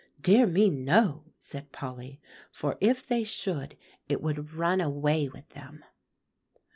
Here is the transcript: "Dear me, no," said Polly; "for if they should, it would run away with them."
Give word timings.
"Dear 0.19 0.47
me, 0.47 0.67
no," 0.71 1.25
said 1.37 1.71
Polly; 1.71 2.19
"for 2.51 2.75
if 2.81 3.05
they 3.07 3.23
should, 3.23 3.77
it 4.09 4.19
would 4.19 4.55
run 4.55 4.81
away 4.81 5.29
with 5.29 5.49
them." 5.49 5.85